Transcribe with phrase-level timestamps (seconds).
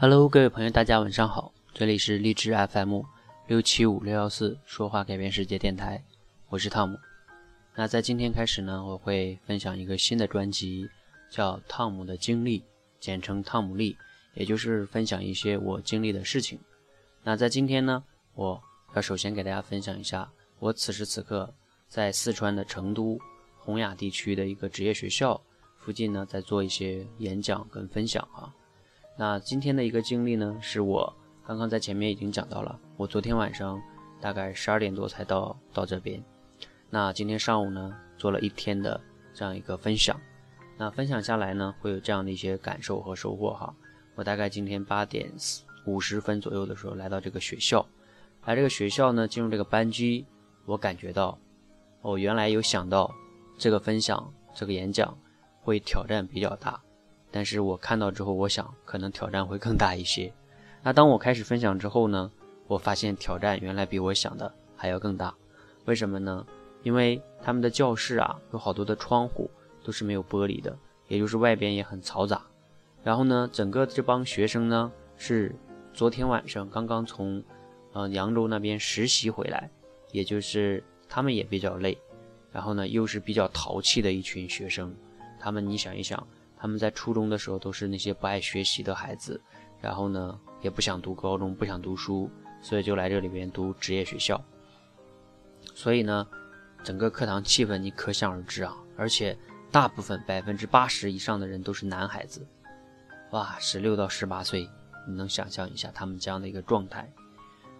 [0.00, 3.02] Hello，各位朋友，大家晚上好，这里是荔枝 FM
[3.48, 6.00] 六七五六幺四说话改变世界电台，
[6.50, 6.96] 我是汤姆。
[7.74, 10.88] 那在今天开始呢，我会分享一个新的专辑，
[11.28, 12.60] 叫《汤姆的经历》，
[13.00, 13.96] 简称汤姆历，
[14.34, 16.60] 也就是分享一些我经历的事情。
[17.24, 18.04] 那在今天呢，
[18.36, 18.62] 我
[18.94, 20.30] 要首先给大家分享一下
[20.60, 21.52] 我此时此刻
[21.88, 23.18] 在四川的成都
[23.58, 25.42] 洪雅地区的一个职业学校
[25.76, 28.54] 附近呢，在做一些演讲跟分享啊。
[29.20, 31.12] 那今天的一个经历呢，是我
[31.44, 32.78] 刚刚在前面已经讲到了。
[32.96, 33.82] 我昨天晚上
[34.20, 36.22] 大概十二点多才到到这边。
[36.88, 39.00] 那今天上午呢，做了一天的
[39.34, 40.16] 这样一个分享。
[40.76, 43.74] 那分享下来呢，会有这样的一些感受和收获哈。
[44.14, 45.28] 我大概今天八点
[45.84, 47.84] 五十分左右的时候来到这个学校，
[48.44, 50.24] 来这个学校呢，进入这个班级，
[50.64, 51.36] 我感觉到，
[52.02, 53.12] 我原来有想到
[53.58, 55.18] 这个分享这个演讲
[55.60, 56.80] 会挑战比较大。
[57.30, 60.32] 但是我看到之后，我想可能挑战会更大一些。
[60.82, 62.30] 那当我开始分享之后呢，
[62.66, 65.34] 我发现挑战原来比我想的还要更大。
[65.84, 66.46] 为什么呢？
[66.82, 69.50] 因为他们的教室啊，有好多的窗户
[69.82, 70.76] 都是没有玻璃的，
[71.08, 72.40] 也就是外边也很嘈杂。
[73.02, 75.54] 然后呢，整个这帮学生呢，是
[75.92, 77.42] 昨天晚上刚刚从
[77.92, 79.68] 呃扬州那边实习回来，
[80.12, 81.98] 也就是他们也比较累。
[82.52, 84.94] 然后呢，又是比较淘气的一群学生。
[85.40, 86.26] 他们，你想一想。
[86.60, 89.40] 他们在初中的时候都是那些不爱学习的孩子，
[89.80, 92.28] 然后呢也不想读高中，不想读书，
[92.60, 94.42] 所以就来这里边读职业学校。
[95.72, 96.26] 所以呢，
[96.82, 99.38] 整个课堂气氛你可想而知啊，而且
[99.70, 102.44] 大部分百分之八十以上的人都是男孩子，
[103.30, 104.68] 哇，十六到十八岁，
[105.06, 107.08] 你能想象一下他们这样的一个状态。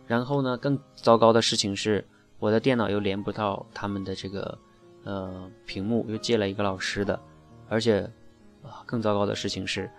[0.06, 2.06] 然后呢，更糟糕的事情是，
[2.38, 4.56] 我的电脑又连不到他们的这个
[5.02, 7.18] 呃屏幕，又借了一个老师的，
[7.68, 8.08] 而且。
[8.62, 9.90] 啊，更糟糕的事情是，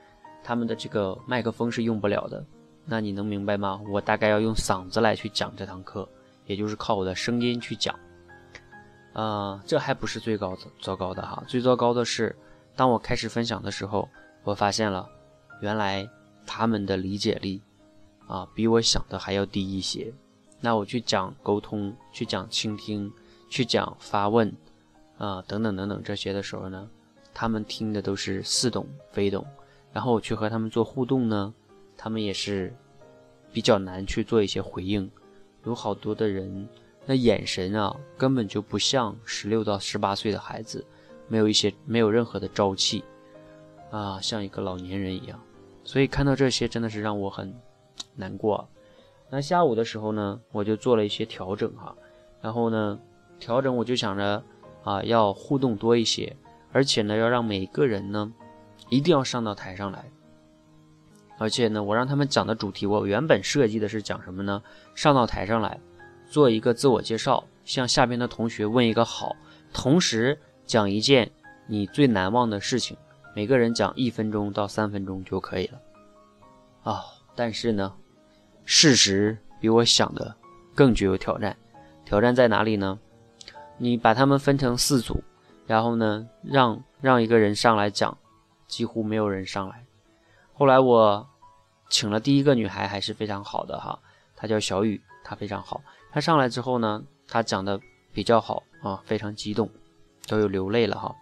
[0.43, 2.43] 他们的这个麦克风是用不了的。
[2.85, 3.79] 那你能明白吗？
[3.89, 6.07] 我大概要用嗓子来去讲这堂课，
[6.45, 7.97] 也就是靠我的声音去讲。
[9.14, 12.36] 啊，这还不是最高的糟糕的哈，最糟糕的是，
[12.75, 14.08] 当我开始分享的时候，
[14.43, 15.08] 我发现了，
[15.61, 16.08] 原来
[16.45, 17.61] 他们的理解力
[18.27, 20.14] 啊，比我想的还要低一些。
[20.61, 23.11] 那我去讲沟通，去讲倾听，
[23.49, 24.52] 去讲发问，
[25.17, 26.89] 啊，等等等等这些的时候呢？
[27.33, 29.45] 他们听的都是似懂非懂，
[29.93, 31.53] 然后我去和他们做互动呢，
[31.95, 32.73] 他们也是
[33.53, 35.09] 比较难去做一些回应。
[35.65, 36.67] 有好多的人，
[37.05, 40.85] 那眼神啊，根本就不像十六到十八岁的孩子，
[41.27, 43.03] 没有一些没有任何的朝气
[43.91, 45.39] 啊，像一个老年人一样。
[45.83, 47.53] 所以看到这些，真的是让我很
[48.15, 48.67] 难过。
[49.29, 51.95] 那下午的时候呢，我就做了一些调整哈，
[52.41, 52.99] 然后呢，
[53.39, 54.43] 调整我就想着
[54.83, 56.35] 啊，要互动多一些。
[56.71, 58.31] 而且呢，要让每个人呢，
[58.89, 60.05] 一定要上到台上来。
[61.37, 64.61] 而且呢，我让他们讲的主题，我原本设计的是讲什么呢？
[64.93, 65.79] 上到台上来，
[66.29, 69.35] 做一个自我介绍，向下边的同学问一个好，
[69.73, 71.31] 同时讲一件
[71.65, 72.97] 你最难忘的事情。
[73.33, 75.79] 每个人讲一分钟到三分钟就可以了。
[76.83, 77.03] 啊，
[77.35, 77.93] 但是呢，
[78.65, 80.35] 事实比我想的
[80.75, 81.55] 更具有挑战。
[82.03, 82.99] 挑战在哪里呢？
[83.77, 85.23] 你把他们分成四组。
[85.69, 88.17] 然后呢，让让一个人上来讲，
[88.65, 89.85] 几乎没有人上来。
[90.52, 91.30] 后来我
[91.91, 93.99] 请了第一个女孩，还是非常好的哈，
[94.35, 95.79] 她叫小雨，她非常好。
[96.11, 97.79] 她上来之后呢，她讲的
[98.11, 99.69] 比较好啊，非常激动，
[100.27, 101.15] 都有流泪了哈。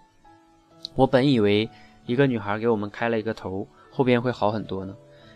[0.96, 1.69] 我本以为
[2.06, 4.96] 一个女孩给我们开了一个头，后边会好很多呢，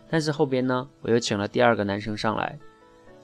[0.10, 2.58] 但是后边呢，我又请了第二个男生上来，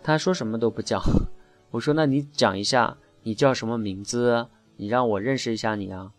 [0.04, 1.02] 他说什么都不讲。
[1.72, 4.48] 我说那你讲一下，你叫什么名字？
[4.78, 6.12] 你让我认识一下你啊，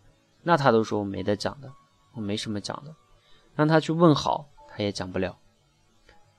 [0.43, 1.71] 那他都说我没得讲的，
[2.13, 2.93] 我没什么讲的。
[3.55, 5.37] 让他去问好，他也讲不了。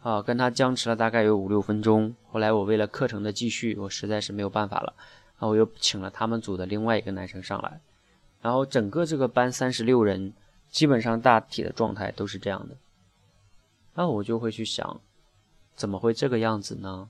[0.03, 2.14] 啊，跟他僵持了大概有五六分钟。
[2.28, 4.94] 后来我为了课程的继续，我实在是没有办法了，
[5.38, 7.81] 啊，我又请了他们组的另外一个男生上来。
[8.41, 10.32] 然后整个这个班三十六人，
[10.70, 12.76] 基本上大体的状态都是这样的。
[13.94, 15.00] 那我就会去想，
[15.75, 17.08] 怎么会这个样子呢？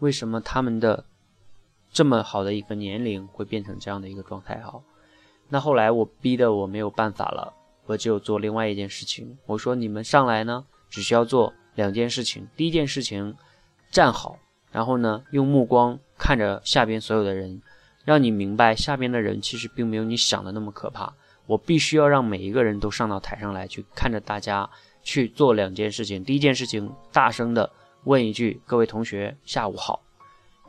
[0.00, 1.04] 为什么他们的？
[1.90, 4.80] 这么好的一个年龄会变成这样的一个状态哈，
[5.48, 7.52] 那后来我逼得我没有办法了，
[7.86, 9.36] 我就做另外一件事情。
[9.46, 12.46] 我说你们上来呢，只需要做两件事情。
[12.54, 13.34] 第一件事情，
[13.90, 14.38] 站好，
[14.70, 17.62] 然后呢，用目光看着下边所有的人，
[18.04, 21.12] 让你明白下边的人其实并没有你想的那么可怕。
[21.46, 24.68] 我必须要让每一个人都上到台上来，去看着大家
[25.02, 26.22] 去做两件事情。
[26.22, 27.72] 第一件事情，大声的
[28.04, 30.02] 问一句：“各位同学，下午好。”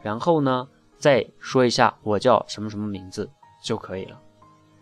[0.02, 0.70] 然后呢？
[1.00, 3.30] 再说一下我叫什么什么名字
[3.64, 4.22] 就可以了。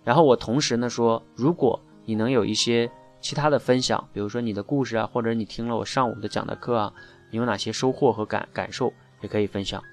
[0.03, 2.89] 然后我同时呢说，如果你能有一些
[3.21, 6.93] 其他的分享，比如说你的故事啊，或者你听了我上午的讲的课啊，
[7.29, 8.91] 你有哪些收获和感感受，
[9.21, 9.83] 也可以分享。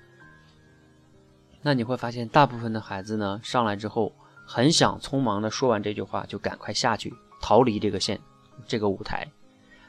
[1.62, 4.12] 那你会发现，大部分的孩子呢，上来之后
[4.46, 8.20] 很想匆忙的说完这句话就赶快下去逃离这个线
[8.66, 9.26] 这个舞台，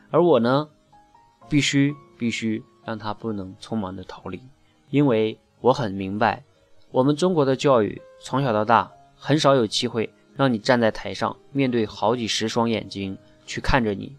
[0.09, 0.67] 而我呢，
[1.47, 4.41] 必须必须让他不能匆忙的逃离，
[4.89, 6.43] 因为我很明白，
[6.91, 14.15] 我们中国的教育从小到大很少有机会让你站在台上，面对好几十双眼睛去看着你，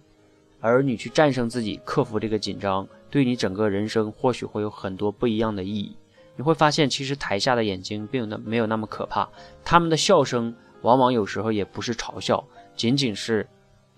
[0.61, 5.95] 而你去战胜自己，克服这个紧张，对你整个人生或许会有很多不一样的意义。
[6.37, 9.29] 你会发现，其实台下的眼睛并那没有那么可怕，
[9.65, 12.45] 他们的笑声往往有时候也不是嘲笑，
[12.75, 13.47] 仅仅是，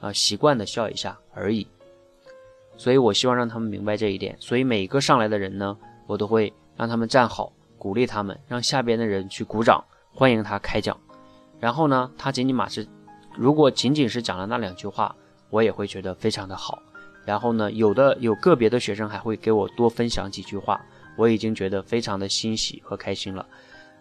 [0.01, 1.67] 呃，习惯的笑一下而已。
[2.77, 4.37] 所以我希望让他们明白这一点。
[4.39, 5.77] 所以每一个上来的人呢，
[6.07, 9.85] 我都会让他们站好，鼓励他们，让下边的人去鼓掌，
[10.15, 10.97] 欢迎他开讲。
[11.59, 12.87] 然后呢，他仅仅马是，
[13.37, 15.15] 如果仅仅是讲了那两句话，
[15.51, 16.81] 我也会觉得非常的好。
[17.25, 20.81] 然后呢，有的有个别的学生还会给我多分享几句话。
[21.17, 23.45] 我已经觉得非常的欣喜和开心了，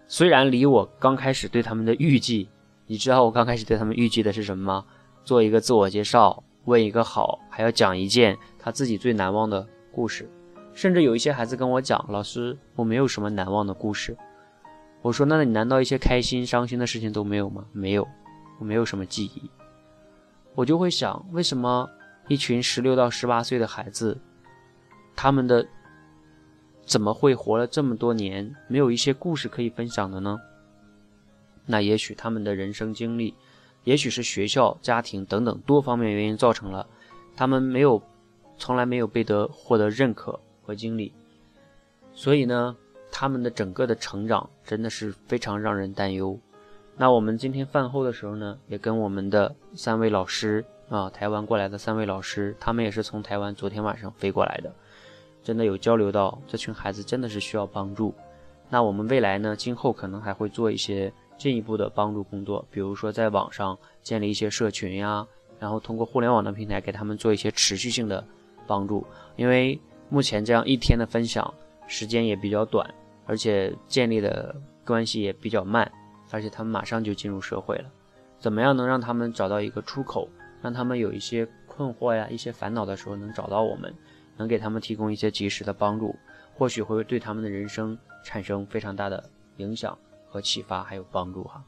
[0.07, 2.47] 虽然离我刚开始对他们的预计，
[2.85, 4.85] 你知道我刚开始对他们预计的是什么吗？
[5.23, 10.29] 做一个自我介绍，问一个好，还要讲一件他自己最难忘的故事，
[10.77, 14.15] 甚至有一些孩子跟我讲，老师，我没有什么难忘的故事。
[15.01, 17.65] 我说，那你难道一些开心、伤心的事情都没有吗？
[17.71, 18.07] 没有，
[18.59, 19.49] 我没有什么记忆。
[20.53, 21.89] 我就会想，为什么
[22.27, 24.15] 一群十六到十八岁的孩子，
[25.15, 25.67] 他们的。
[26.85, 30.39] 怎么会活了这么多年，没有一些故事可以分享的呢？
[31.65, 33.33] 那也许他们的人生经历，
[33.83, 36.87] 也许是学校、家庭等等多方面原因造成了
[37.35, 38.01] 他们没有，
[38.57, 41.13] 从来没有被得获得认可和经历，
[42.13, 42.75] 所以呢，
[43.09, 46.37] 他们的整个的成长真的是非常让人担忧。
[46.97, 54.73] 那我们今天饭后的时候呢，也跟我们的三位老师啊，台湾过来的三位老师，他们也是从台湾昨天晚上飞过来的。
[55.43, 58.13] 真的有交流到这群孩子真的是需要帮助，
[58.69, 59.55] 那我们未来呢？
[59.55, 65.25] 今后可能还会做一些进一步的帮助工作，比如说在网上建立一些社群呀，
[65.57, 68.21] 然后通过互联网的平台给他们做一些持续性的
[68.65, 69.05] 帮助。
[69.37, 71.53] 因为目前这样一天的分享
[71.87, 72.89] 时间也比较短，
[73.25, 74.55] 而且建立的
[74.85, 75.89] 关系也比较慢，
[76.31, 77.85] 而且他们马上就进入社会了。
[78.39, 80.29] 怎么样能让他们找到一个出口，
[80.61, 83.93] 让他们有一些困惑呀、一些烦恼的时候能找到我们？
[84.37, 86.15] 能给他们提供一些及时的帮助，
[86.53, 89.23] 或许会对他们的人生产生非常大的
[89.57, 91.63] 影响和启发，还有帮助哈。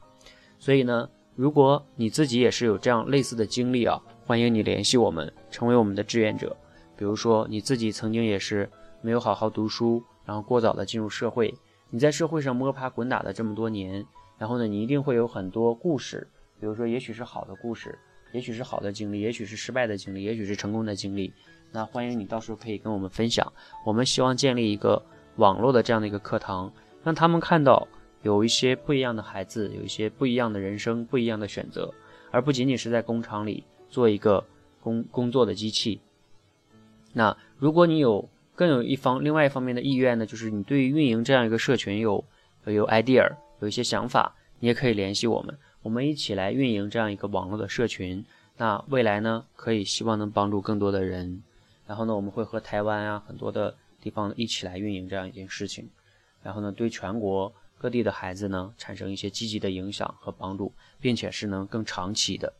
[0.58, 6.56] 所以呢，如果你自己也是有这样类似的经历啊，欢迎你联系我们，成为我们的志愿者。
[7.00, 8.68] 比如说你自己曾经也是
[9.00, 11.54] 没有好好读书，然后过早的进入社会，
[11.88, 14.04] 你在社会上摸爬滚打的这么多年，
[14.36, 16.28] 然后呢，你一定会有很多故事，
[16.60, 17.98] 比如说也许是好的故事，
[18.34, 21.32] 也许是好的经历，也许是失败的经历，也许是成功的经历。
[21.72, 23.50] 那欢迎你到时候可以跟我们分享。
[23.86, 25.02] 我们希望建立一个
[25.36, 26.70] 网络的这样的一个课堂，
[27.02, 27.88] 让他们看到
[28.20, 31.90] 有一些不一样的孩子，有一些不一样的人生，不一样的选择，
[32.30, 34.44] 而不仅仅是在工厂里做一个
[34.82, 35.98] 工工作的机器。
[37.12, 42.24] 那如果你有更有一方另外一方面的意愿呢，就是你对于运营这样一个社群有
[42.66, 43.28] 有 idea，
[43.60, 48.24] 有一些想法，你也可以联系我们，我们一起来运营这样一个网络的社群。
[48.56, 51.42] 那未来呢，可以希望能帮助更多的人。
[51.86, 55.88] 然后呢，我们会和台湾啊很多的地方一起来运营这样一件事情，
[56.42, 62.52] 然后呢，对全国各地的孩子呢产生一些积极的影响和帮助，并且是能更长期的。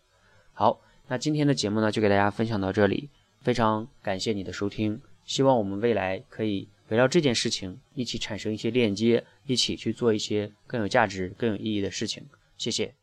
[0.54, 3.10] 好，那今天的节目呢就给大家分享到这里，
[3.40, 12.24] 非常感谢你的收听，希望我们未来可以围绕这件事情一起产生一些链接，一起去做一些更有价值、更有意义的事情。
[12.58, 12.99] 谢谢。